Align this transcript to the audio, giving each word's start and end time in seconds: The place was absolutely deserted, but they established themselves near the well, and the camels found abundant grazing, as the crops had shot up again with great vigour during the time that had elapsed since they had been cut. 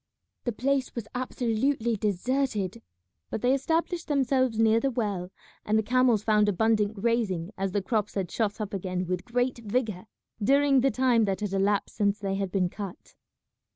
The 0.45 0.51
place 0.51 0.95
was 0.95 1.07
absolutely 1.13 1.95
deserted, 1.95 2.81
but 3.29 3.43
they 3.43 3.53
established 3.53 4.07
themselves 4.07 4.57
near 4.57 4.79
the 4.79 4.89
well, 4.89 5.29
and 5.63 5.77
the 5.77 5.83
camels 5.83 6.23
found 6.23 6.49
abundant 6.49 6.95
grazing, 6.95 7.51
as 7.55 7.71
the 7.71 7.83
crops 7.83 8.15
had 8.15 8.31
shot 8.31 8.59
up 8.59 8.73
again 8.73 9.05
with 9.05 9.23
great 9.25 9.59
vigour 9.59 10.07
during 10.43 10.81
the 10.81 10.89
time 10.89 11.25
that 11.25 11.41
had 11.41 11.53
elapsed 11.53 11.95
since 11.97 12.17
they 12.17 12.33
had 12.33 12.51
been 12.51 12.67
cut. 12.67 13.13